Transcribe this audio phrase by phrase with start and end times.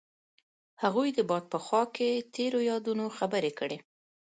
[0.83, 3.77] هغوی د باد په خوا کې تیرو یادونو خبرې کړې.